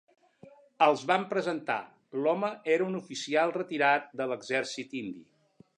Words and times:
Els 0.85 1.03
van 1.11 1.25
presentar, 1.33 1.77
l'home 2.23 2.49
era 2.77 2.89
un 2.93 2.99
oficial 3.03 3.55
retirat 3.61 4.13
de 4.23 4.31
l'exèrcit 4.33 5.03
indi. 5.05 5.25